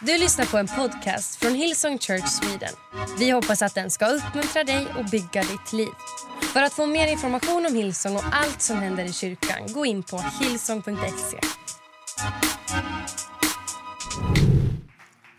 [0.00, 2.74] Du lyssnar på en podcast från Hillsong Church Sweden.
[3.18, 5.88] Vi hoppas att den ska uppmuntra dig och bygga ditt liv.
[6.52, 10.02] För att få mer information om Hillsong och allt som händer i kyrkan, gå in
[10.02, 11.38] på hillsong.se.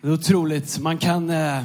[0.01, 0.79] Det är otroligt.
[0.79, 1.29] Man kan...
[1.29, 1.63] Eh,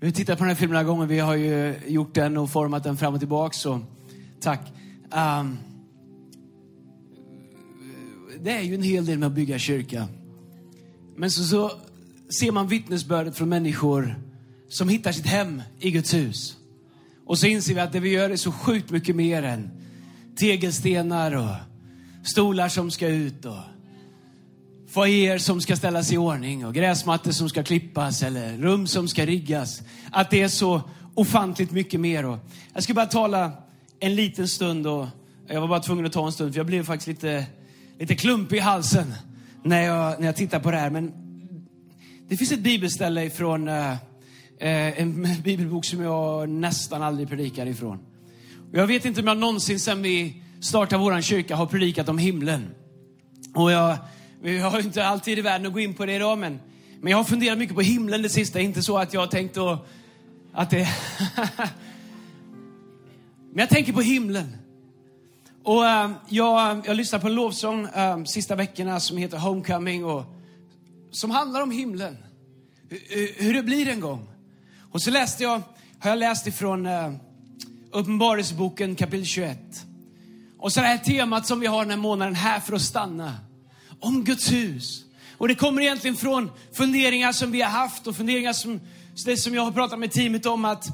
[0.00, 1.06] vi har tittat på den här filmen några gånger.
[1.06, 3.52] Vi har ju gjort den och format den fram och tillbaka.
[3.52, 3.80] Så
[4.40, 4.60] tack.
[5.10, 5.58] Um,
[8.40, 10.08] det är ju en hel del med att bygga kyrka.
[11.16, 11.70] Men så, så
[12.40, 14.18] ser man vittnesbördet från människor
[14.68, 16.56] som hittar sitt hem i Guds hus.
[17.26, 19.70] Och så inser vi att det vi gör är så sjukt mycket mer än
[20.36, 21.54] tegelstenar och
[22.24, 23.58] stolar som ska ut och
[24.88, 29.26] foajéer som ska ställas i ordning och gräsmattor som ska klippas eller rum som ska
[29.26, 29.82] riggas.
[30.10, 30.82] Att det är så
[31.14, 32.24] ofantligt mycket mer.
[32.24, 32.38] Och
[32.74, 33.52] jag ska bara tala
[34.00, 35.06] en liten stund och
[35.46, 37.46] jag var bara tvungen att ta en stund för jag blev faktiskt lite,
[37.98, 39.14] lite klumpig i halsen
[39.62, 40.90] när jag, när jag tittar på det här.
[40.90, 41.12] Men
[42.28, 43.92] det finns ett bibelställe ifrån eh,
[44.58, 47.98] eh en bibelbok som jag nästan aldrig predikar ifrån.
[48.72, 52.18] Och jag vet inte om jag någonsin sedan vi startade vår kyrka har predikat om
[52.18, 52.70] himlen.
[53.54, 53.96] Och jag,
[54.42, 56.60] vi har inte alltid i världen att gå in på det idag, men,
[57.00, 58.60] men jag har funderat mycket på himlen det sista.
[58.60, 59.86] Inte så att jag har tänkt att,
[60.52, 60.88] att det...
[63.50, 64.56] men jag tänker på himlen.
[65.64, 70.24] Och äh, jag, jag lyssnade på en lovsång äh, sista veckorna som heter Homecoming och
[71.10, 72.16] som handlar om himlen.
[72.88, 74.28] Hur, hur det blir en gång.
[74.92, 75.62] Och så läste jag,
[75.98, 77.12] har jag läst ifrån äh,
[77.90, 79.58] Uppenbarelseboken kapitel 21.
[80.58, 83.34] Och så det här temat som vi har den här månaden, här för att stanna.
[84.00, 85.04] Om Guds hus.
[85.38, 88.80] Och det kommer egentligen från funderingar som vi har haft och funderingar som,
[89.24, 90.86] det som jag har pratat med teamet om att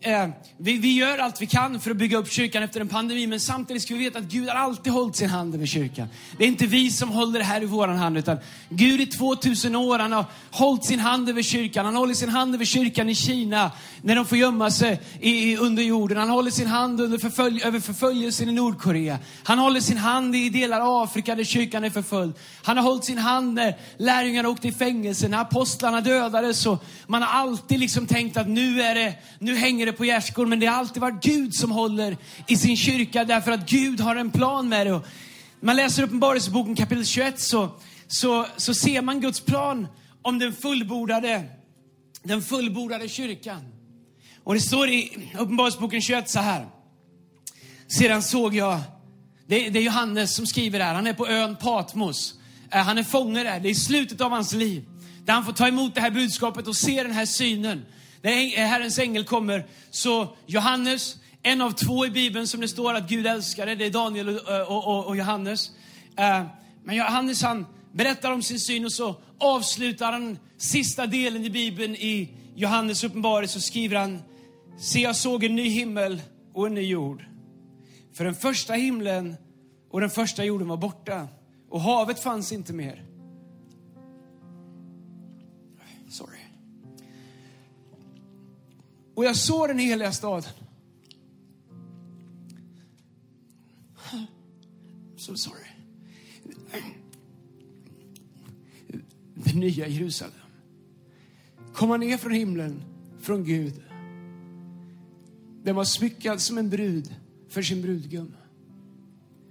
[0.00, 3.26] eh, vi, vi gör allt vi kan för att bygga upp kyrkan efter en pandemi,
[3.26, 6.08] men samtidigt ska vi veta att Gud har alltid hållit sin hand över kyrkan.
[6.38, 9.76] Det är inte vi som håller det här i våran hand, utan Gud i 2000
[9.76, 11.84] år, han har hållit sin hand över kyrkan.
[11.84, 15.56] Han håller sin hand över kyrkan i Kina, när de får gömma sig i, i,
[15.56, 16.18] under jorden.
[16.18, 19.18] Han håller sin hand under förfölj, över förföljelsen i Nordkorea.
[19.42, 22.34] Han håller sin hand i delar av Afrika där kyrkan är förföljd.
[22.62, 26.66] Han har hållit sin hand när lärjungarna åkte i fängelse, när apostlarna dödades.
[26.66, 30.50] Och man har alltid liksom tänkt att nu, är det, nu hänger det på gärdsgården,
[30.50, 34.16] men det har alltid varit Gud som håller i sin kyrka därför att Gud har
[34.16, 34.92] en plan med det.
[34.92, 35.06] Och
[35.60, 37.70] man läser Uppenbarelseboken kapitel 21 så,
[38.08, 39.86] så, så ser man Guds plan
[40.22, 41.44] om den fullbordade,
[42.22, 43.60] den fullbordade kyrkan.
[44.44, 46.66] Och det står i Uppenbarelseboken 21 så här.
[47.88, 48.80] Sedan såg jag,
[49.46, 52.34] det, det är Johannes som skriver det här, han är på ön Patmos.
[52.70, 54.84] Eh, han är fånge där, det är slutet av hans liv.
[55.24, 57.84] Där han får ta emot det här budskapet och se den här synen.
[58.22, 62.94] När eh, Herrens ängel kommer, så Johannes, en av två i Bibeln som det står
[62.94, 65.70] att Gud älskade, det är Daniel och, eh, och, och Johannes.
[66.16, 66.42] Eh,
[66.84, 71.94] men Johannes han berättar om sin syn och så avslutar han sista delen i Bibeln
[71.94, 74.22] i Johannes uppenbarelse så skriver han,
[74.78, 76.22] se jag såg en ny himmel
[76.54, 77.24] och en ny jord.
[78.14, 79.36] För den första himlen
[79.90, 81.28] och den första jorden var borta
[81.70, 83.09] och havet fanns inte mer.
[89.20, 90.50] Och jag såg den heliga staden.
[95.16, 95.66] So sorry.
[99.34, 100.34] Det nya Jerusalem.
[101.74, 102.82] Komma ner från himlen,
[103.20, 103.82] från Gud.
[105.62, 107.14] Den var smyckad som en brud
[107.48, 108.34] för sin brudgum.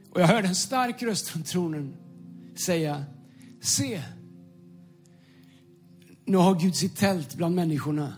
[0.09, 1.97] Och jag hörde en stark röst från tronen
[2.56, 3.06] säga,
[3.62, 4.01] se,
[6.25, 8.16] nu har Gud sitt tält bland människorna.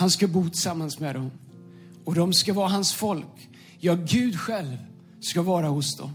[0.00, 1.30] Han ska bo tillsammans med dem.
[2.04, 3.50] Och de ska vara hans folk.
[3.78, 4.76] Ja, Gud själv
[5.20, 6.12] ska vara hos dem.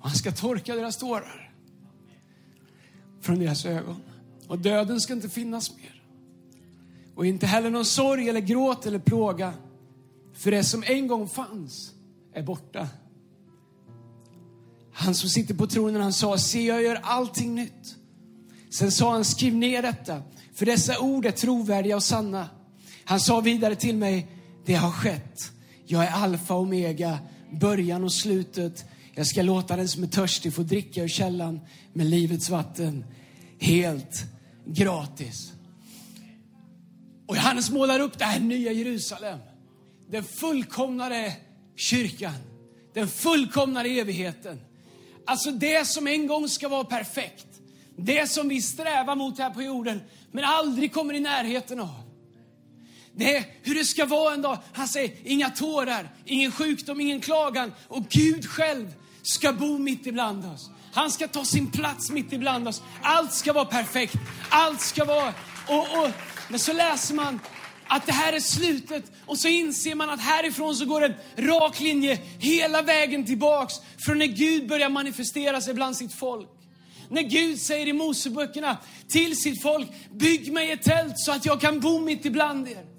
[0.00, 1.52] Och han ska torka deras tårar
[3.20, 4.00] från deras ögon.
[4.48, 6.02] Och döden ska inte finnas mer.
[7.14, 9.52] Och inte heller någon sorg eller gråt eller plåga.
[10.34, 11.92] För det som en gång fanns
[12.32, 12.88] är borta.
[14.92, 17.96] Han som sitter på tronen, han sa, se jag gör allting nytt.
[18.70, 20.22] Sen sa han, skriv ner detta,
[20.54, 22.48] för dessa ord är trovärdiga och sanna.
[23.04, 24.26] Han sa vidare till mig,
[24.64, 25.52] det har skett.
[25.86, 27.18] Jag är alfa och omega,
[27.50, 28.84] början och slutet.
[29.14, 31.60] Jag ska låta den som är törstig få dricka ur källan
[31.92, 33.04] med livets vatten.
[33.60, 34.24] Helt
[34.66, 35.52] gratis.
[37.26, 39.38] Och Johannes målar upp det här nya Jerusalem.
[40.10, 41.32] Den fullkomnade
[41.76, 42.34] kyrkan.
[42.94, 44.60] Den fullkomnade evigheten.
[45.26, 47.46] Alltså det som en gång ska vara perfekt.
[47.96, 50.00] Det som vi strävar mot här på jorden,
[50.32, 52.03] men aldrig kommer i närheten av.
[53.16, 54.58] Nej, hur det ska vara en dag.
[54.72, 57.72] Han säger inga tårar, ingen sjukdom, ingen klagan.
[57.88, 60.70] Och Gud själv ska bo mitt ibland oss.
[60.92, 62.82] Han ska ta sin plats mitt ibland oss.
[63.02, 64.14] Allt ska vara perfekt.
[64.48, 65.34] Allt ska vara...
[65.68, 66.10] Och, och,
[66.48, 67.40] men så läser man
[67.86, 71.80] att det här är slutet och så inser man att härifrån så går en rak
[71.80, 76.48] linje hela vägen tillbaks från när Gud börjar manifestera sig bland sitt folk.
[77.08, 78.76] När Gud säger i Moseböckerna
[79.08, 82.93] till sitt folk, bygg mig ett tält så att jag kan bo mitt ibland er.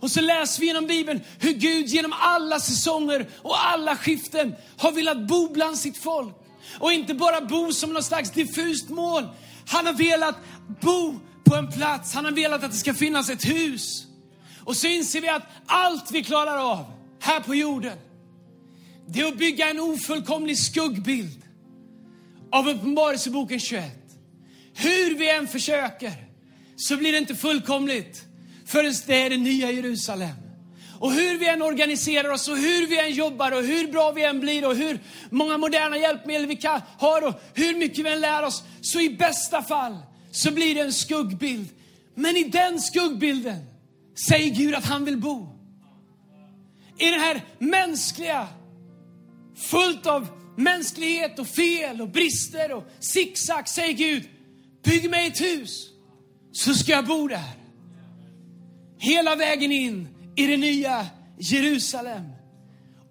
[0.00, 4.92] Och så läser vi genom Bibeln hur Gud genom alla säsonger och alla skiften har
[4.92, 6.34] velat bo bland sitt folk.
[6.78, 9.28] Och inte bara bo som något slags diffust mål.
[9.66, 10.36] Han har velat
[10.80, 12.14] bo på en plats.
[12.14, 14.06] Han har velat att det ska finnas ett hus.
[14.64, 16.84] Och så inser vi att allt vi klarar av
[17.20, 17.98] här på jorden,
[19.06, 21.42] det är att bygga en ofullkomlig skuggbild
[22.52, 23.84] av Uppenbarelseboken 21.
[24.74, 26.12] Hur vi än försöker
[26.76, 28.27] så blir det inte fullkomligt
[28.68, 30.36] förrän det är det nya Jerusalem.
[30.98, 34.24] Och hur vi än organiserar oss och hur vi än jobbar och hur bra vi
[34.24, 35.00] än blir och hur
[35.30, 39.10] många moderna hjälpmedel vi kan, har och hur mycket vi än lär oss, så i
[39.10, 39.96] bästa fall
[40.30, 41.68] så blir det en skuggbild.
[42.14, 43.58] Men i den skuggbilden
[44.28, 45.48] säger Gud att han vill bo.
[46.98, 48.48] I den här mänskliga,
[49.56, 50.26] fullt av
[50.56, 54.28] mänsklighet och fel och brister och zigzag säger Gud,
[54.84, 55.88] bygg mig ett hus
[56.52, 57.57] så ska jag bo där.
[58.98, 61.06] Hela vägen in i det nya
[61.38, 62.22] Jerusalem.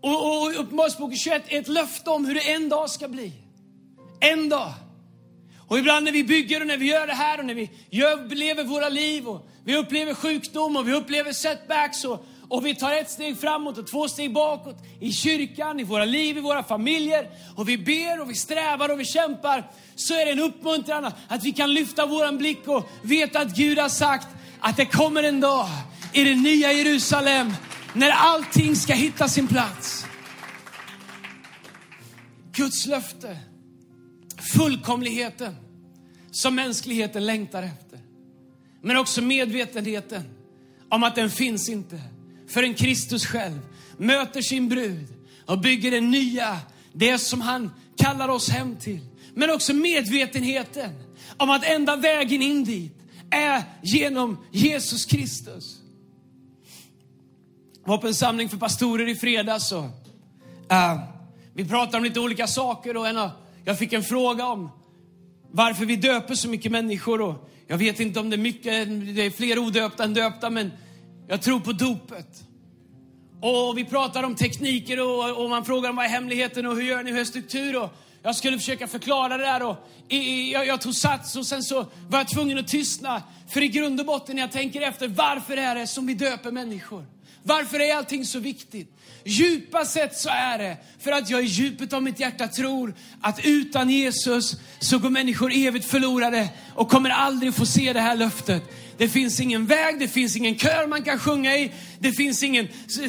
[0.02, 3.34] Och, och Uppenbarelseboken 21 är ett löfte om hur det en dag ska bli.
[4.20, 4.74] En dag.
[5.68, 8.36] Och ibland när vi bygger och när vi gör det här och när vi gör,
[8.36, 12.94] lever våra liv och vi upplever sjukdom och vi upplever setbacks och, och vi tar
[12.94, 17.30] ett steg framåt och två steg bakåt i kyrkan, i våra liv, i våra familjer
[17.56, 21.44] och vi ber och vi strävar och vi kämpar så är det en uppmuntran att
[21.44, 24.28] vi kan lyfta våran blick och veta att Gud har sagt
[24.60, 25.68] att det kommer en dag
[26.14, 27.54] i det nya Jerusalem
[27.94, 30.06] när allting ska hitta sin plats.
[32.52, 33.38] Guds löfte,
[34.56, 35.56] fullkomligheten
[36.32, 37.87] som mänskligheten längtar efter.
[38.88, 40.24] Men också medvetenheten
[40.90, 42.02] om att den finns inte
[42.48, 43.60] förrän Kristus själv
[43.98, 45.08] möter sin brud
[45.46, 46.60] och bygger det nya,
[46.94, 49.00] det som han kallar oss hem till.
[49.34, 50.92] Men också medvetenheten
[51.38, 52.98] om att enda vägen in dit
[53.30, 55.78] är genom Jesus Kristus.
[57.84, 59.84] Jag var på en samling för pastorer i fredags och
[60.72, 61.04] uh,
[61.54, 63.30] vi pratade om lite olika saker och en av,
[63.66, 64.72] jag fick en fråga om
[65.58, 67.22] varför vi döper så mycket människor.
[67.22, 70.72] Och jag vet inte om det är mycket, det är fler odöpta än döpta, men
[71.28, 72.44] jag tror på dopet.
[73.42, 76.82] Och vi pratar om tekniker och, och man frågar om vad är hemligheten och hur
[76.82, 77.84] gör ni, hur är struktur?
[77.84, 77.90] Och
[78.24, 79.78] jag skulle försöka förklara det där och
[80.10, 83.24] i, jag, jag tog sats och sen så var jag tvungen att tystna.
[83.50, 86.52] För i grund och botten när jag tänker efter, varför är det som vi döper
[86.52, 87.06] människor?
[87.48, 88.94] Varför är allting så viktigt?
[89.24, 93.46] Djupa sett så är det för att jag i djupet av mitt hjärta tror att
[93.46, 98.64] utan Jesus så går människor evigt förlorade och kommer aldrig få se det här löftet.
[98.98, 102.68] Det finns ingen väg, det finns ingen kör man kan sjunga i, det finns ingen,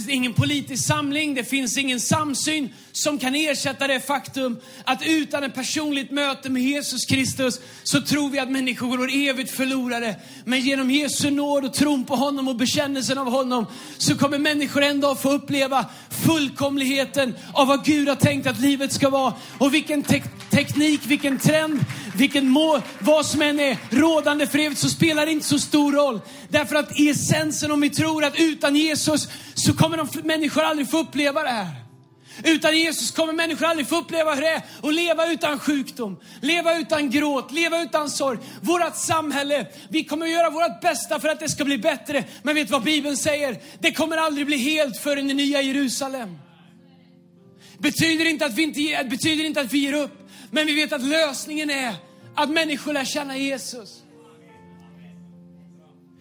[0.09, 5.55] ingen politisk samling, det finns ingen samsyn som kan ersätta det faktum att utan ett
[5.55, 10.17] personligt möte med Jesus Kristus så tror vi att människor går evigt förlorade.
[10.45, 13.67] Men genom Jesu nåd och tron på honom och bekännelsen av honom
[13.99, 15.87] så kommer människor en dag få uppleva
[16.27, 19.35] fullkomligheten av vad Gud har tänkt att livet ska vara.
[19.59, 24.81] Och vilken te teknik, vilken trend, vilken mål, vad som än är rådande för evigt
[24.81, 26.21] så spelar det inte så stor roll.
[26.49, 30.91] Därför att i essensen om vi tror att utan Jesus så kommer de människor aldrig
[30.91, 31.89] få uppleva det här.
[32.45, 36.79] Utan Jesus kommer människor aldrig få uppleva hur det är att leva utan sjukdom, leva
[36.79, 38.39] utan gråt, leva utan sorg.
[38.61, 42.25] Vårat samhälle, vi kommer att göra vårt bästa för att det ska bli bättre.
[42.43, 43.61] Men vet vad Bibeln säger?
[43.81, 46.39] Det kommer aldrig bli helt förrän i nya Jerusalem.
[47.79, 51.03] Betyder inte att vi, inte, betyder inte att vi ger upp, men vi vet att
[51.03, 51.95] lösningen är
[52.35, 54.03] att människor lär känna Jesus.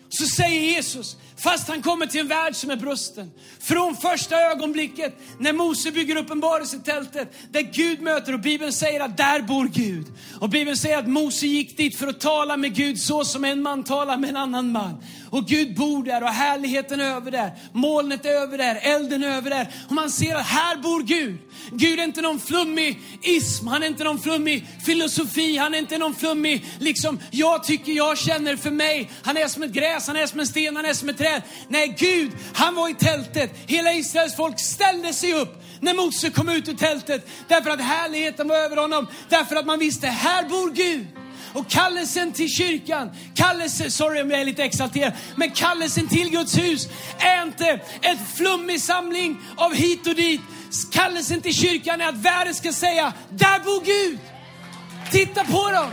[0.10, 3.32] Så säger Jesus, Fast han kommer till en värld som är brusten.
[3.60, 6.42] Från första ögonblicket när Mose bygger upp en
[6.84, 10.06] tältet där Gud möter och Bibeln säger att där bor Gud.
[10.40, 13.62] Och Bibeln säger att Mose gick dit för att tala med Gud så som en
[13.62, 15.04] man talar med en annan man.
[15.30, 17.52] Och Gud bor där och härligheten är över där.
[17.74, 19.68] Molnet är över där, elden är över där.
[19.88, 21.38] Och man ser att här bor Gud.
[21.72, 25.98] Gud är inte någon flummig ism, han är inte någon flummig filosofi, han är inte
[25.98, 29.10] någon flummig, liksom, jag tycker, jag känner för mig.
[29.24, 31.42] Han är som ett gräs, han är som en sten, han är som ett träd.
[31.68, 33.52] Nej, Gud, han var i tältet.
[33.68, 37.28] Hela Israels folk ställde sig upp när Mose kom ut ur tältet.
[37.48, 39.08] Därför att härligheten var över honom.
[39.30, 41.08] Därför att man visste, här bor Gud.
[41.54, 46.58] Och kallelsen till kyrkan, kallelsen, sorry om jag är lite exalterad, men kallelsen till Guds
[46.58, 46.88] hus
[47.20, 50.42] är inte en flummig samling av hit och dit.
[50.92, 54.20] Kallelsen till kyrkan är att världen ska säga, där bor Gud.
[55.12, 55.92] Titta på dem!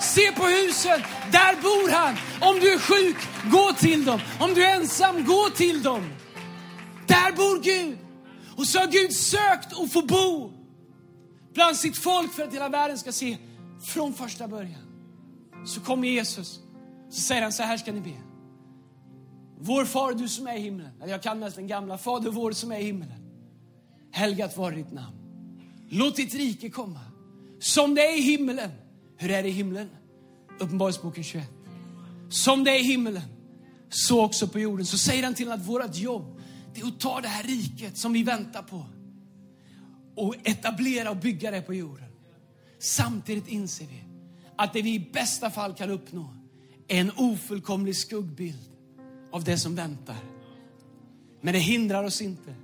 [0.00, 2.16] Se på husen, där bor han.
[2.40, 3.16] Om du är sjuk,
[3.50, 4.20] gå till dem.
[4.40, 6.12] Om du är ensam, gå till dem.
[7.06, 7.98] Där bor Gud.
[8.56, 10.52] Och så har Gud sökt att få bo
[11.54, 13.36] bland sitt folk för att hela världen ska se
[13.86, 14.83] från första början.
[15.64, 16.60] Så kommer Jesus,
[17.10, 18.22] så säger han så här ska ni be.
[19.58, 20.90] Vår far du som är i himlen.
[21.06, 21.98] Jag kan nästan gamla.
[21.98, 23.12] Fader vår som är i himlen.
[24.12, 25.16] Helgat vare ditt namn.
[25.88, 27.00] Låt ditt rike komma.
[27.58, 28.70] Som det är i himlen.
[29.16, 29.88] Hur är det i himlen?
[30.58, 31.48] Uppenbarelseboken 21.
[32.28, 33.22] Som det är i himlen,
[33.88, 34.86] så också på jorden.
[34.86, 36.40] Så säger han till att vårt jobb,
[36.74, 38.86] det är att ta det här riket som vi väntar på
[40.16, 42.08] och etablera och bygga det på jorden.
[42.78, 44.03] Samtidigt inser vi
[44.56, 46.34] att det vi i bästa fall kan uppnå
[46.88, 48.60] är en ofullkomlig skuggbild
[49.32, 50.16] av det som väntar.
[51.40, 52.54] Men det hindrar oss inte.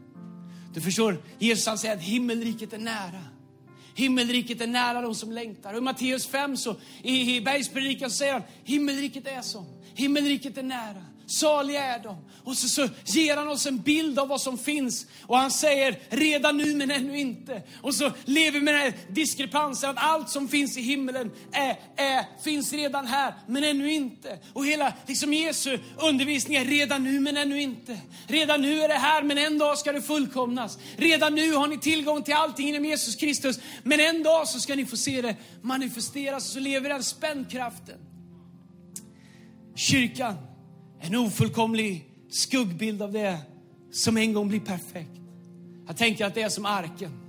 [0.75, 3.25] Du förstår, Jesus han säger att himmelriket är nära.
[3.95, 5.73] Himmelriket är nära de som längtar.
[5.73, 10.63] Och i Matteus 5 så, i, i bergspredikan säger han, himmelriket är som, himmelriket är
[10.63, 11.05] nära.
[11.31, 12.17] Saliga är de.
[12.45, 15.07] Och så, så ger han oss en bild av vad som finns.
[15.27, 17.63] Och han säger redan nu men ännu inte.
[17.83, 21.79] Och så lever vi med den här diskrepansen att allt som finns i himlen är,
[21.97, 24.39] är, finns redan här men ännu inte.
[24.53, 27.99] Och hela liksom Jesu undervisning är redan nu men ännu inte.
[28.27, 30.79] Redan nu är det här men en dag ska det fullkomnas.
[30.97, 33.61] Redan nu har ni tillgång till allting inom Jesus Kristus.
[33.83, 37.99] Men en dag så ska ni få se det manifesteras och så lever den spännkraften.
[39.77, 40.50] Kyrkan
[41.01, 43.39] en ofullkomlig skuggbild av det
[43.91, 45.21] som en gång blir perfekt.
[45.87, 47.21] Jag tänker att det är som arken.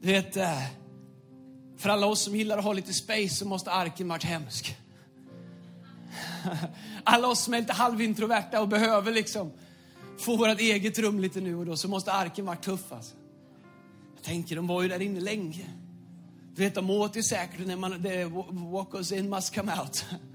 [0.00, 0.62] Du vet, eh,
[1.76, 4.76] för alla oss som gillar att ha lite space så måste arken varit hemsk.
[7.04, 9.52] Alla oss som är lite halvintroverta och behöver liksom
[10.18, 13.14] få vårt eget rum lite nu och då så måste arken varit tuff alltså.
[14.14, 15.66] Jag tänker, de var ju där inne länge.
[16.54, 20.04] Du vet, de åt ju säkert när man, the walkers in must come out.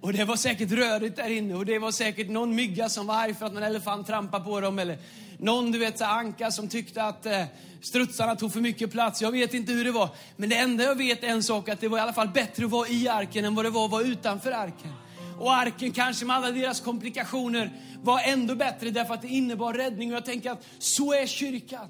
[0.00, 3.14] Och det var säkert rörigt där inne och det var säkert någon mygga som var
[3.14, 4.98] arg för att någon elefant trampade på dem eller
[5.38, 7.44] någon du vet anka som tyckte att eh,
[7.82, 9.22] strutsarna tog för mycket plats.
[9.22, 10.08] Jag vet inte hur det var.
[10.36, 12.64] Men det enda jag vet är en sak att det var i alla fall bättre
[12.64, 14.92] att vara i arken än vad det var att vara utanför arken.
[15.38, 17.70] Och arken kanske med alla deras komplikationer
[18.02, 20.10] var ändå bättre därför att det innebar räddning.
[20.10, 21.88] Och jag tänker att så är kyrkan.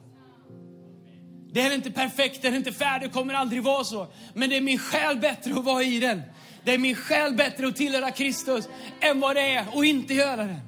[1.56, 4.06] Det är inte perfekt, den är inte färdig, kommer aldrig vara så.
[4.34, 6.22] Men det är min själ bättre att vara i den
[6.66, 8.68] det är min själ bättre att tillhöra Kristus
[9.00, 10.60] än vad det är att inte göra det.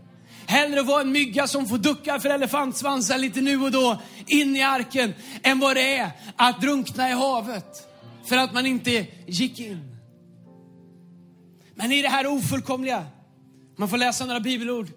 [0.47, 4.63] Hellre vara en mygga som får ducka för elefantsvansar lite nu och då in i
[4.63, 7.89] arken än vad det är att drunkna i havet
[8.29, 9.97] för att man inte gick in.
[11.75, 13.07] Men i det här ofullkomliga,
[13.77, 14.89] man får läsa några bibelord,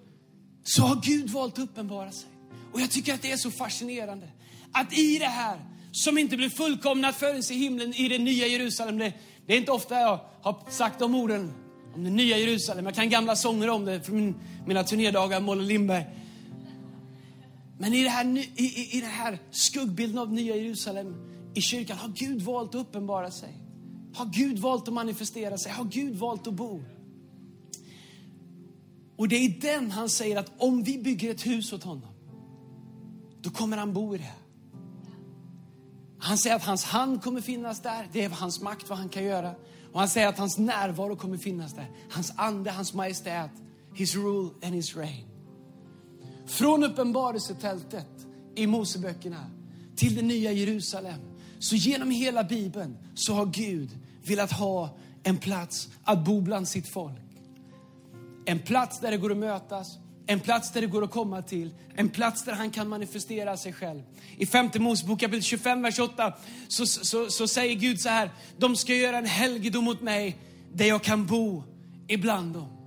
[0.64, 2.30] så har Gud valt att uppenbara sig.
[2.74, 4.28] Och jag tycker att det är så fascinerande
[4.72, 8.98] att i det här som inte blir fullkomnat förrän i himlen i det nya Jerusalem,
[8.98, 9.14] det,
[9.46, 11.54] det är inte ofta jag har sagt de orden
[11.96, 12.86] om det nya Jerusalem.
[12.86, 16.06] Jag kan gamla sånger om det från min, mina turnédagar, Molle Lindberg.
[17.80, 21.16] Men i det, här, i, i, i den här skuggbilden av nya Jerusalem
[21.54, 23.58] i kyrkan har Gud valt att uppenbara sig.
[24.14, 25.72] Har Gud valt att manifestera sig?
[25.72, 26.84] Har Gud valt att bo?
[29.16, 32.10] Och det är i den han säger att om vi bygger ett hus åt honom,
[33.42, 34.34] då kommer han bo i det.
[36.22, 38.08] Han säger att hans hand kommer finnas där.
[38.12, 39.56] Det är hans makt, vad han kan göra.
[39.92, 41.92] Och han säger att hans närvaro kommer finnas där.
[42.10, 43.52] Hans ande, hans majestät,
[43.94, 45.28] his rule and his reign.
[46.48, 48.08] Från uppenbarelsetältet
[48.56, 49.46] i Moseböckerna
[49.96, 51.20] till det nya Jerusalem.
[51.60, 53.90] Så genom hela Bibeln så har Gud
[54.24, 57.22] velat ha en plats att bo bland sitt folk.
[58.46, 59.98] En plats där det går att mötas,
[60.28, 61.74] en plats där det går att komma till.
[61.96, 64.02] En plats där han kan manifestera sig själv.
[64.38, 66.34] I femte Mosebok kapitel 25, vers 8
[66.68, 68.32] så, så, så säger Gud så här.
[68.58, 70.38] De ska göra en helgedom mot mig
[70.74, 71.64] där jag kan bo
[72.08, 72.78] ibland dem.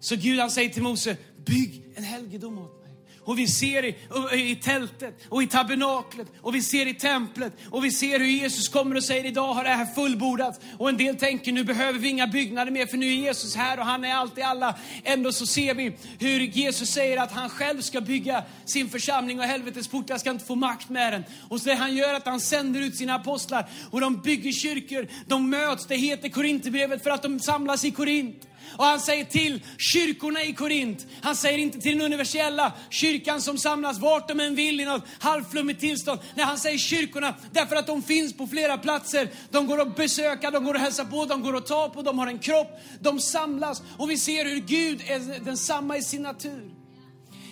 [0.00, 1.16] Så Gud han säger till Mose,
[1.46, 2.81] bygg en helgedom åt mig.
[3.24, 3.94] Och vi ser i,
[4.32, 8.68] i tältet och i tabernaklet och vi ser i templet och vi ser hur Jesus
[8.68, 10.60] kommer och säger idag har det här fullbordats.
[10.78, 13.78] Och en del tänker nu behöver vi inga byggnader mer för nu är Jesus här
[13.78, 14.74] och han är allt i alla.
[15.04, 19.46] Ändå så ser vi hur Jesus säger att han själv ska bygga sin församling och
[19.46, 21.24] helvetets portar ska inte få makt med den.
[21.48, 25.08] Och så det han gör att han sänder ut sina apostlar och de bygger kyrkor.
[25.26, 28.48] De möts, det heter Korinthierbrevet för att de samlas i Korint.
[28.76, 33.58] Och han säger till kyrkorna i Korint, han säger inte till den universella kyrkan som
[33.58, 36.20] samlas vart de än vill i något halvflummigt tillstånd.
[36.34, 39.30] Nej, han säger kyrkorna därför att de finns på flera platser.
[39.50, 42.18] De går att besöka, de går att hälsa på, de går att ta på, de
[42.18, 43.82] har en kropp, de samlas.
[43.98, 46.70] Och vi ser hur Gud är densamma i sin natur.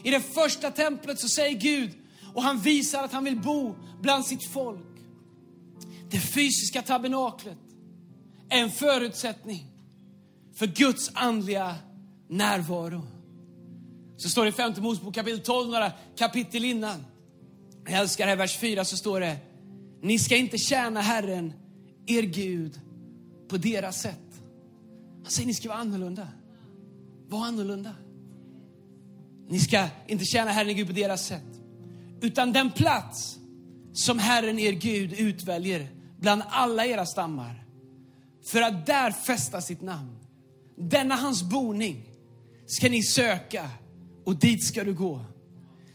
[0.05, 1.91] I det första templet så säger Gud,
[2.35, 4.87] och han visar att han vill bo bland sitt folk.
[6.11, 7.59] Det fysiska tabernaklet
[8.51, 9.70] är en förutsättning
[10.61, 11.75] för Guds andliga
[12.29, 13.03] närvaro.
[14.17, 17.05] Så står det i femte Mosebok kapitel 12, några kapitel innan.
[17.85, 19.37] Jag älskar det här, vers 4 så står det,
[20.03, 21.53] ni ska inte tjäna Herren,
[22.07, 22.81] er Gud,
[23.49, 24.43] på deras sätt.
[25.23, 26.29] Han säger ni ska vara annorlunda.
[27.29, 27.95] Var annorlunda.
[29.49, 31.61] Ni ska inte tjäna Herren, er Gud, på deras sätt.
[32.21, 33.39] Utan den plats
[33.93, 35.89] som Herren, er Gud, utväljer
[36.19, 37.65] bland alla era stammar
[38.45, 40.20] för att där fästa sitt namn.
[40.81, 42.05] Denna hans boning
[42.67, 43.69] ska ni söka
[44.25, 45.25] och dit ska du gå.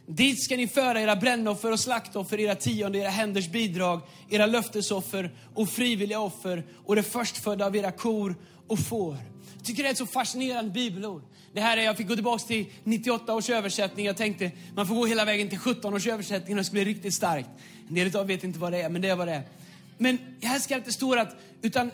[0.08, 5.36] Dit ska ni föra era brännoffer och slaktoffer, era tionde, era händers bidrag, era löftesoffer
[5.54, 8.36] och frivilliga offer och det förstfödda av era kor
[8.68, 9.18] och får.
[9.56, 11.22] Jag tycker det är ett så fascinerande bibelord.
[11.54, 14.06] Det här är, jag fick gå tillbaka till 98 års översättning.
[14.06, 16.86] Jag tänkte man får gå hela vägen till 17 års översättning och det ska bli
[16.86, 17.50] riktigt starkt.
[17.89, 19.44] En del av vet inte vad det är, men det är vad det är.
[19.98, 21.92] Men här ska det inte stå att, utan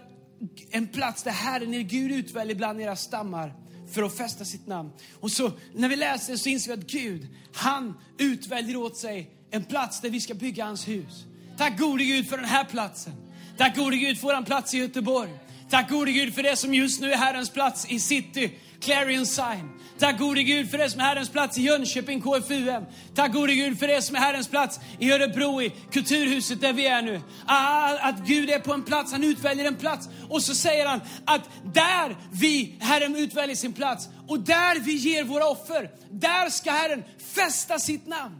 [0.71, 3.53] en plats där Herren, er Gud, utväljer bland era stammar
[3.91, 4.91] för att fästa sitt namn.
[5.19, 9.63] Och så när vi läser så inser vi att Gud, han utväljer åt sig en
[9.63, 11.25] plats där vi ska bygga hans hus.
[11.57, 13.13] Tack gode Gud för den här platsen.
[13.57, 15.31] Tack gode Gud för vår plats i Göteborg.
[15.69, 19.69] Tack gode Gud för det som just nu är Herrens plats i city, Clarion Sign.
[20.00, 22.85] Tack gode Gud för det som är Herrens plats i Jönköping, KFUM.
[23.15, 26.88] Tack gode Gud för det som är Herrens plats i Örebro, i Kulturhuset där vi
[26.88, 27.21] är nu.
[27.45, 30.09] Ah, att Gud är på en plats, han utväljer en plats.
[30.29, 35.23] Och så säger han att där vi, Herren utväljer sin plats och där vi ger
[35.23, 37.03] våra offer, där ska Herren
[37.35, 38.35] fästa sitt namn.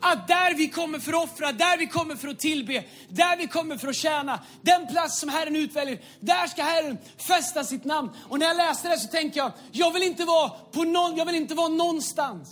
[0.00, 3.46] Att där vi kommer för att offra, där vi kommer för att tillbe, där vi
[3.46, 8.10] kommer för att tjäna, den plats som Herren utväljer, där ska Herren fästa sitt namn.
[8.28, 11.24] Och när jag läste det så tänker jag, jag vill inte vara på någon, jag
[11.24, 12.48] vill inte vara någonstans.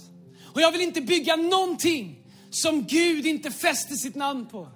[0.55, 2.17] Och jag vill inte bygga någonting
[2.51, 4.69] som Gud inte fäster sitt namn på.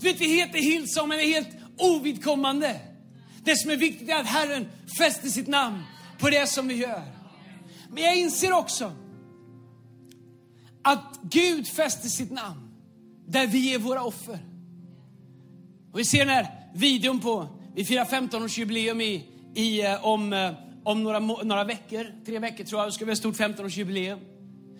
[0.00, 2.80] Du vet, vi heter Hillsong, men det är helt ovidkommande.
[3.44, 5.82] Det som är viktigt är att Herren fäster sitt namn
[6.18, 7.02] på det som vi gör.
[7.90, 8.92] Men jag inser också
[10.92, 12.68] att Gud fäster sitt namn
[13.26, 14.38] där vi är våra offer.
[15.92, 20.50] Och vi ser den här videon på, vi firar 15-årsjubileum i, i, eh, om, eh,
[20.84, 24.18] om några, några veckor, tre veckor tror jag, det ska vi ha ett stort 15-årsjubileum.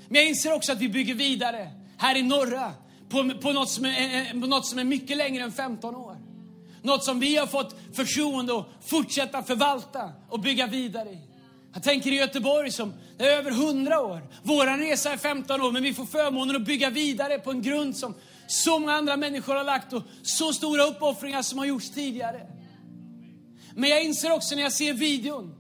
[0.08, 2.72] Men jag inser också att vi bygger vidare här i norra
[3.08, 6.16] på, på, något som är, eh, på något som är mycket längre än 15 år.
[6.82, 11.27] Något som vi har fått förtroende att fortsätta förvalta och bygga vidare i.
[11.78, 14.22] Jag tänker i Göteborg som är över 100 år.
[14.42, 17.96] Vår resa är 15 år, men vi får förmånen att bygga vidare på en grund
[17.96, 18.14] som
[18.46, 22.46] så många andra människor har lagt och så stora uppoffringar som har gjorts tidigare.
[23.74, 25.54] Men jag inser också när jag ser videon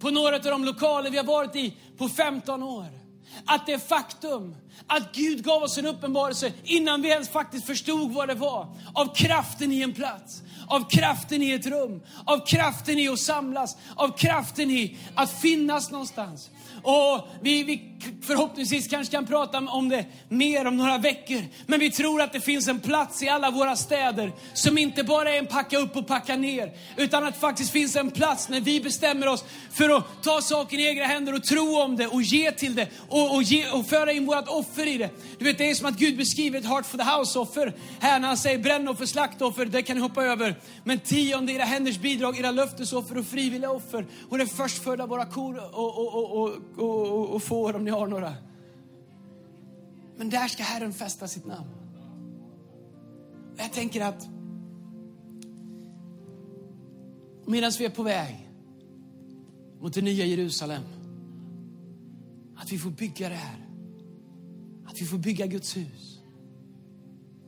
[0.00, 2.99] på några av de lokaler vi har varit i på 15 år,
[3.46, 8.28] att det faktum att Gud gav oss en uppenbarelse innan vi ens faktiskt förstod vad
[8.28, 13.08] det var, av kraften i en plats, av kraften i ett rum, av kraften i
[13.08, 16.50] att samlas, av kraften i att finnas någonstans.
[16.82, 17.90] Och vi, vi
[18.22, 21.42] förhoppningsvis kanske kan prata om det mer om några veckor.
[21.66, 25.30] Men vi tror att det finns en plats i alla våra städer som inte bara
[25.30, 26.72] är en packa upp och packa ner.
[26.96, 30.80] Utan att det faktiskt finns en plats när vi bestämmer oss för att ta saken
[30.80, 33.86] i egna händer och tro om det och ge till det och, och, ge, och
[33.86, 35.10] föra in vårt offer i det.
[35.38, 37.72] Du vet, det är som att Gud beskriver ett Heart for the House-offer.
[38.00, 40.54] Här när han säger brännoffer, slaktoffer, det kan ni hoppa över.
[40.84, 45.60] Men tionde era händers bidrag, era löftesoffer och frivilliga offer och det förstfödda våra kor
[45.72, 48.34] och, och, och, och, och, och får om ni har några.
[50.16, 51.68] Men där ska Herren fästa sitt namn.
[53.56, 54.28] Jag tänker att
[57.46, 58.50] medan vi är på väg
[59.80, 60.82] mot det nya Jerusalem,
[62.56, 63.66] att vi får bygga det här.
[64.86, 66.20] Att vi får bygga Guds hus.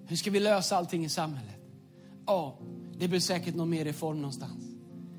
[0.07, 1.61] Hur ska vi lösa allting i samhället?
[2.27, 2.59] Ja,
[2.99, 4.65] det blir säkert någon mer reform någonstans.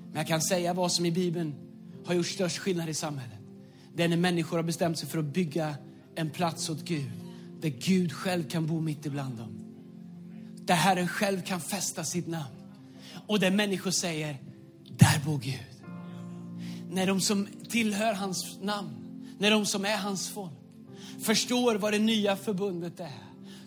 [0.08, 1.56] Men jag kan säga vad som i Bibeln
[2.06, 3.40] har gjort störst skillnad i samhället.
[3.96, 5.76] Det är när människor har bestämt sig för att bygga
[6.16, 7.12] en plats åt Gud.
[7.60, 9.60] Där Gud själv kan bo mitt ibland dem.
[10.56, 12.56] Där Herren själv kan fästa sitt namn.
[13.28, 14.38] Och där människor säger,
[14.98, 15.60] där bor Gud.
[16.90, 18.90] När de som tillhör hans namn,
[19.40, 20.52] när de som är hans folk
[21.20, 23.24] förstår vad det nya förbundet är.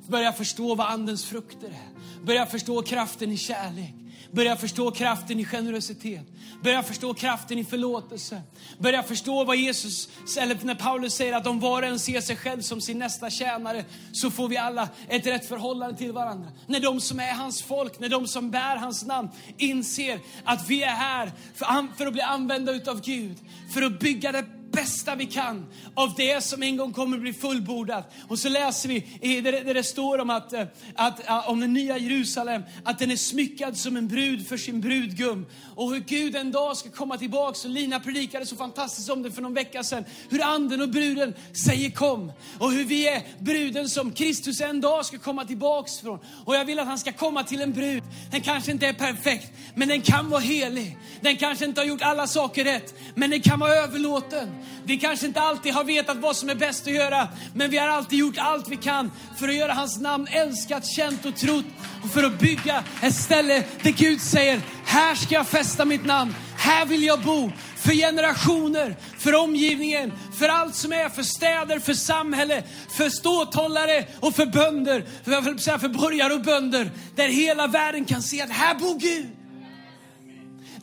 [0.09, 2.25] Börjar förstå vad andens frukter är.
[2.27, 3.95] Börjar förstå kraften i kärlek.
[4.33, 6.27] Börja förstå kraften i generositet.
[6.63, 8.43] Börja förstå kraften i förlåtelse.
[8.79, 10.09] Börja förstå vad Jesus,
[10.39, 13.31] eller när Paulus säger att om var och en ser sig själv som sin nästa
[13.31, 16.51] tjänare, så får vi alla ett rätt förhållande till varandra.
[16.67, 20.83] När de som är hans folk, när de som bär hans namn inser att vi
[20.83, 23.37] är här för, för att bli använda utav Gud,
[23.75, 24.45] för att bygga det
[24.77, 28.13] bästa vi kan av det som en gång kommer att bli fullbordat.
[28.29, 29.01] Och så läser vi
[29.41, 30.63] där det, står om, att, eh,
[30.95, 34.81] att, att, om den nya Jerusalem, att den är smyckad som en brud för sin
[34.81, 35.47] brudgum.
[35.75, 37.65] Och hur Gud en dag ska komma tillbaks.
[37.65, 40.05] Och Lina predikade så fantastiskt om det för någon vecka sedan.
[40.29, 41.35] Hur anden och bruden
[41.67, 42.33] säger kom.
[42.59, 46.19] Och hur vi är bruden som Kristus en dag ska komma tillbaks från.
[46.45, 48.03] Och jag vill att han ska komma till en brud.
[48.31, 50.99] Den kanske inte är perfekt, men den kan vara helig.
[51.21, 54.49] Den kanske inte har gjort alla saker rätt, men den kan vara överlåten.
[54.85, 57.89] Vi kanske inte alltid har vetat vad som är bäst att göra, men vi har
[57.89, 61.65] alltid gjort allt vi kan för att göra hans namn älskat, känt och trott.
[62.05, 66.35] Och för att bygga ett ställe där Gud säger, här ska jag fästa mitt namn.
[66.57, 71.95] Här vill jag bo för generationer, för omgivningen, för allt som är, för städer, för
[71.95, 72.63] samhälle,
[72.97, 76.91] för ståthållare och för bönder, för, säga för borgare och bönder.
[77.15, 79.27] Där hela världen kan se att här bor Gud.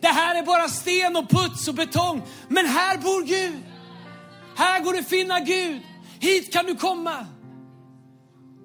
[0.02, 3.72] Det här är bara sten och puts och betong, men här bor Gud.
[4.55, 5.81] Här går det att finna Gud.
[6.19, 7.27] Hit kan du komma.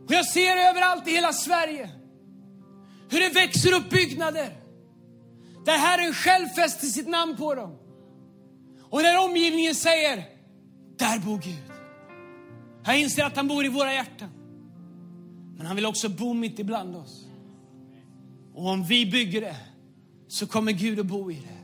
[0.06, 1.90] Och jag ser överallt i hela Sverige
[3.10, 4.52] hur det växer upp byggnader
[5.64, 7.78] där Herren själv fäster sitt namn på dem.
[8.90, 10.24] Och där omgivningen säger,
[10.98, 11.72] där bor Gud.
[12.84, 14.28] Jag inser att han bor i våra hjärtan.
[15.56, 17.26] Men han vill också bo mitt ibland oss.
[18.54, 19.56] Och om vi bygger det
[20.28, 21.58] så kommer Gud att bo i det.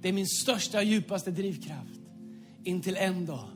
[0.00, 1.93] Det är min största och djupaste drivkraft.
[2.64, 3.48] Intill en dag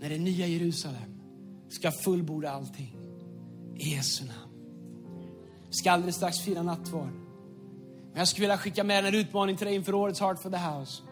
[0.00, 1.20] när det nya Jerusalem
[1.68, 2.96] ska fullborda allting.
[3.76, 4.54] I Jesu namn.
[5.68, 7.12] Vi ska alldeles strax fira nattvard.
[8.10, 10.56] Men jag skulle vilja skicka med en utmaning till dig inför årets Heart for the
[10.56, 11.02] House.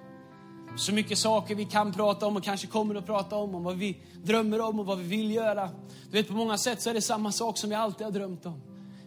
[0.77, 3.77] Så mycket saker vi kan prata om och kanske kommer att prata om, om vad
[3.77, 5.71] vi drömmer om och vad vi vill göra.
[6.11, 8.47] Du vet, på många sätt så är det samma sak som vi alltid har drömt
[8.47, 8.61] om.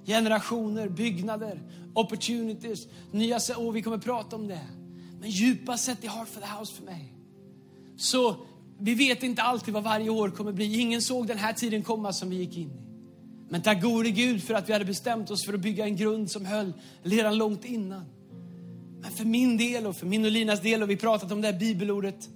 [0.06, 1.62] Generationer, byggnader,
[1.94, 4.68] opportunities, nya och vi kommer att prata om det.
[5.20, 7.15] Men djupa sett i Heart for the House för mig.
[7.98, 8.36] Så
[8.80, 10.80] vi vet inte alltid vad varje år kommer bli.
[10.80, 12.86] Ingen såg den här tiden komma som vi gick in i.
[13.50, 16.32] Men tack gode Gud för att vi hade bestämt oss för att bygga en grund
[16.32, 18.06] som höll redan långt innan.
[19.02, 21.48] Men för min del och för min och Linas del, och vi pratat om det
[21.48, 22.30] här bibelordet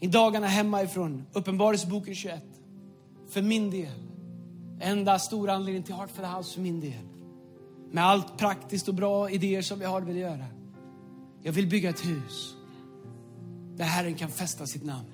[0.00, 2.42] i dagarna hemma ifrån Uppenbarelseboken 21.
[3.28, 4.02] För min del,
[4.80, 7.04] enda stora anledningen till Heart for the House för min del.
[7.90, 10.44] Med allt praktiskt och bra idéer som vi har vill göra.
[11.42, 12.55] Jag vill bygga ett hus
[13.76, 15.06] där Herren kan fästa sitt namn.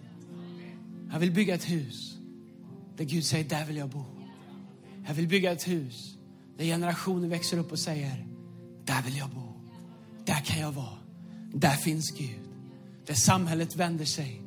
[1.12, 2.18] Jag vill bygga ett hus
[2.96, 4.04] där Gud säger, där vill jag bo.
[5.06, 6.16] Jag vill bygga ett hus
[6.56, 8.26] där generationer växer upp och säger,
[8.84, 9.52] där vill jag bo.
[10.24, 10.98] Där kan jag vara.
[11.54, 12.40] Där finns Gud.
[13.06, 14.42] Där samhället vänder sig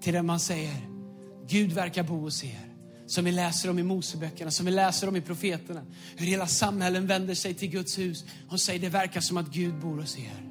[0.00, 0.88] till det man säger,
[1.48, 2.74] Gud verkar bo hos er.
[3.06, 5.82] Som vi läser om i Moseböckerna, som vi läser om i profeterna.
[6.16, 9.80] Hur hela samhällen vänder sig till Guds hus och säger, det verkar som att Gud
[9.80, 10.48] bor hos er.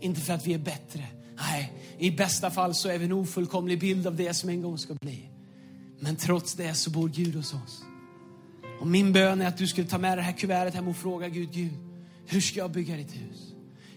[0.00, 1.04] Inte för att vi är bättre.
[1.38, 4.78] Nej, i bästa fall så är vi en ofullkomlig bild av det som en gång
[4.78, 5.28] ska bli.
[6.00, 7.82] Men trots det så bor Gud hos oss.
[8.80, 11.28] Och min bön är att du skulle ta med det här kuvertet hem och fråga
[11.28, 11.72] Gud, Gud,
[12.26, 13.54] hur ska jag bygga ditt hus?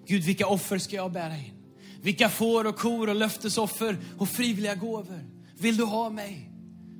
[0.08, 1.54] Gud, vilka offer ska jag bära in?
[2.02, 5.26] Vilka får och kor och löftesoffer och frivilliga gåvor
[5.58, 6.50] vill du ha mig?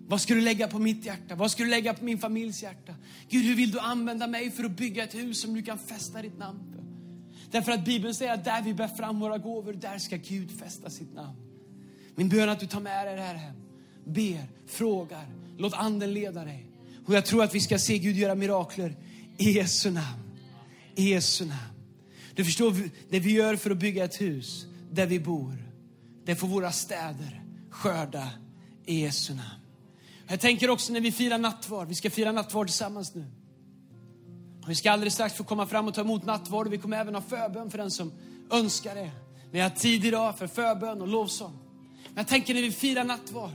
[0.08, 1.36] Vad ska du lägga på mitt hjärta?
[1.36, 2.94] Vad ska du lägga på min familjs hjärta?
[3.30, 6.22] Gud, hur vill du använda mig för att bygga ett hus som du kan fästa
[6.22, 6.71] ditt namn på?
[7.52, 10.90] Därför att Bibeln säger att där vi bär fram våra gåvor, där ska Gud fästa
[10.90, 11.36] sitt namn.
[12.16, 13.56] Min bön är att du tar med dig det här hem.
[14.06, 15.26] Ber, frågar,
[15.58, 16.68] låt anden leda dig.
[17.06, 18.96] Och jag tror att vi ska se Gud göra mirakler
[19.38, 20.32] i Jesu namn.
[20.96, 21.60] I Jesu namn.
[22.36, 22.76] Du förstår,
[23.10, 25.72] det vi gör för att bygga ett hus där vi bor,
[26.26, 28.30] det får våra städer skörda
[28.86, 29.50] i Jesu namn.
[30.28, 33.26] Jag tänker också när vi firar nattvard, vi ska fira nattvard tillsammans nu.
[34.68, 37.16] Vi ska alldeles strax få komma fram och ta emot nattvard och vi kommer även
[37.16, 38.12] ha förbön för den som
[38.52, 39.12] önskar det.
[39.52, 41.60] Vi har tid idag för förbön och lovsång.
[42.04, 43.52] Men jag tänker när vi firar nattvard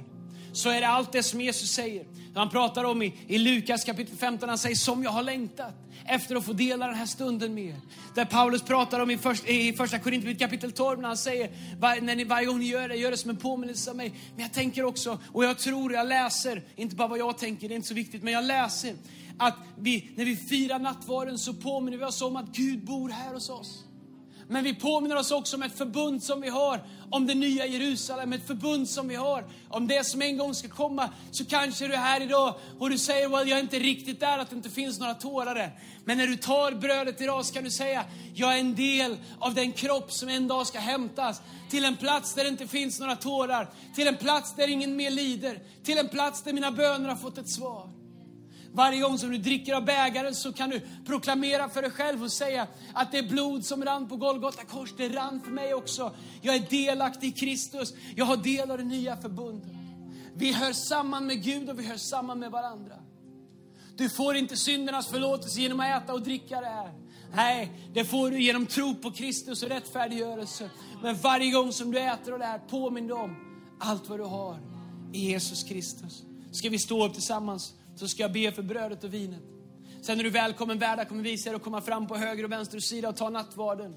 [0.53, 2.07] så är det allt det som Jesus säger.
[2.35, 5.75] Han pratar om i, i Lukas kapitel 15, han säger som jag har längtat
[6.07, 7.81] efter att få dela den här stunden med er.
[8.15, 12.01] Där Paulus pratar om i, först, i första Korinthierbrevet kapitel 12 när han säger, var,
[12.01, 14.13] när ni, varje gång ni gör det, gör det som en påminnelse av mig.
[14.35, 17.75] Men jag tänker också, och jag tror, jag läser, inte bara vad jag tänker, det
[17.75, 18.95] är inte så viktigt, men jag läser
[19.39, 23.35] att vi, när vi firar nattvarden så påminner vi oss om att Gud bor här
[23.35, 23.87] hos oss.
[24.49, 28.33] Men vi påminner oss också om ett förbund som vi har, om det nya Jerusalem,
[28.33, 31.11] ett förbund som vi har, om det som en gång ska komma.
[31.31, 34.39] Så kanske du är här idag och du säger, well, jag är inte riktigt där,
[34.39, 35.71] att det inte finns några tårar än.
[36.05, 39.55] Men när du tar brödet idag så kan du säga, jag är en del av
[39.55, 43.17] den kropp som en dag ska hämtas till en plats där det inte finns några
[43.17, 47.17] tårar, till en plats där ingen mer lider, till en plats där mina böner har
[47.17, 47.91] fått ett svar.
[48.77, 52.33] Varje gång som du dricker av bägaren så kan du proklamera för dig själv och
[52.33, 56.15] säga att det blod som rann på Golgata kors, det rann för mig också.
[56.43, 57.95] Jag är delaktig i Kristus.
[58.17, 59.71] Jag har del av det nya förbundet.
[60.35, 62.95] Vi hör samman med Gud och vi hör samman med varandra.
[63.97, 66.93] Du får inte syndernas förlåtelse genom att äta och dricka det här.
[67.35, 70.71] Nej, det får du genom tro på Kristus och rättfärdiggörelse.
[71.03, 73.37] Men varje gång som du äter av det här, påminn dig om
[73.81, 74.59] allt vad du har
[75.13, 76.23] i Jesus Kristus.
[76.53, 79.43] Ska vi stå upp tillsammans så ska jag be för brödet och vinet.
[80.03, 82.81] Sen är du välkommen, värdar kommer visa dig att komma fram på höger och vänster
[82.81, 83.95] sida och ta nattvarden.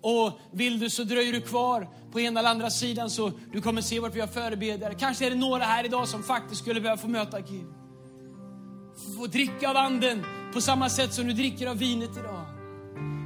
[0.00, 3.82] Och vill du så dröjer du kvar på ena eller andra sidan så du kommer
[3.82, 4.94] se vart vi har förebedjare.
[4.94, 7.66] Kanske är det några här idag som faktiskt skulle behöva få möta Gud.
[9.16, 12.46] Få dricka av anden på samma sätt som du dricker av vinet idag.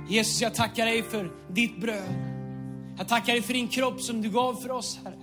[0.09, 2.15] Jesus, jag tackar dig för ditt bröd.
[2.99, 5.19] Jag tackar dig för din kropp som du gav för oss, Herre.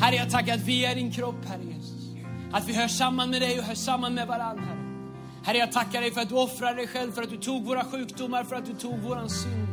[0.00, 2.07] Herre, jag tackar att vi är din kropp, Herre Jesus.
[2.52, 4.78] Att vi hör samman med dig och hör samman med varandra, Herre.
[5.42, 7.84] Herre, jag tackar dig för att du offrade dig själv, för att du tog våra
[7.84, 9.68] sjukdomar, för att du tog våran synd.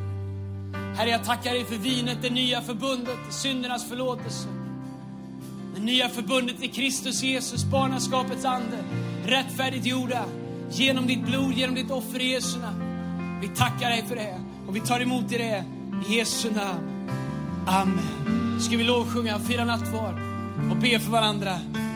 [0.98, 4.48] Herre, jag tackar dig för vinet, det nya förbundet, syndernas förlåtelse.
[5.76, 8.78] Det nya förbundet i Kristus Jesus, barnaskapets ande,
[9.26, 10.26] rättfärdigt gjorda
[10.72, 12.82] genom ditt blod, genom ditt offer i Jesu namn.
[13.42, 15.64] Vi tackar dig för det och vi tar emot i det
[16.08, 17.10] i Jesu namn.
[17.68, 18.60] Amen.
[18.60, 20.16] Ska vi lovsjunga, fira nattvard
[20.72, 21.60] och be för varandra